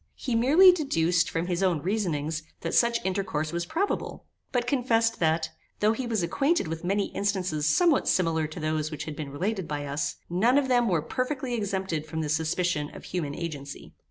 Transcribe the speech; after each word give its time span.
He 0.15 0.33
merely 0.33 0.71
deduced, 0.71 1.29
from 1.29 1.45
his 1.45 1.61
own 1.61 1.79
reasonings, 1.83 2.41
that 2.61 2.73
such 2.73 2.97
intercourse 3.05 3.51
was 3.53 3.67
probable; 3.67 4.25
but 4.51 4.65
confessed 4.65 5.19
that, 5.19 5.51
though 5.79 5.91
he 5.93 6.07
was 6.07 6.23
acquainted 6.23 6.67
with 6.67 6.83
many 6.83 7.13
instances 7.13 7.67
somewhat 7.67 8.07
similar 8.07 8.47
to 8.47 8.59
those 8.59 8.89
which 8.89 9.03
had 9.03 9.15
been 9.15 9.29
related 9.29 9.67
by 9.67 9.85
us, 9.85 10.15
none 10.27 10.57
of 10.57 10.69
them 10.69 10.89
were 10.89 11.03
perfectly 11.03 11.53
exempted 11.53 12.07
from 12.07 12.21
the 12.21 12.29
suspicion 12.29 12.89
of 12.95 13.03
human 13.03 13.35
agency. 13.35 13.93